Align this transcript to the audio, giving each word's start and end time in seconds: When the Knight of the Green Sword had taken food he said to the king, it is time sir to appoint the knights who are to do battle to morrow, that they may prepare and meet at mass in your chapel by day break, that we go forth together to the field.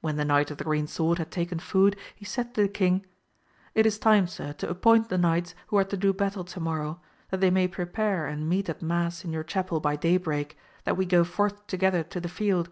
When 0.00 0.14
the 0.14 0.24
Knight 0.24 0.52
of 0.52 0.58
the 0.58 0.62
Green 0.62 0.86
Sword 0.86 1.18
had 1.18 1.32
taken 1.32 1.58
food 1.58 1.96
he 2.14 2.24
said 2.24 2.54
to 2.54 2.62
the 2.62 2.68
king, 2.68 3.04
it 3.74 3.84
is 3.84 3.98
time 3.98 4.28
sir 4.28 4.52
to 4.52 4.68
appoint 4.70 5.08
the 5.08 5.18
knights 5.18 5.56
who 5.66 5.76
are 5.76 5.82
to 5.86 5.96
do 5.96 6.12
battle 6.12 6.44
to 6.44 6.60
morrow, 6.60 7.00
that 7.30 7.40
they 7.40 7.50
may 7.50 7.66
prepare 7.66 8.28
and 8.28 8.48
meet 8.48 8.68
at 8.68 8.80
mass 8.80 9.24
in 9.24 9.32
your 9.32 9.42
chapel 9.42 9.80
by 9.80 9.96
day 9.96 10.18
break, 10.18 10.56
that 10.84 10.96
we 10.96 11.04
go 11.04 11.24
forth 11.24 11.66
together 11.66 12.04
to 12.04 12.20
the 12.20 12.28
field. 12.28 12.70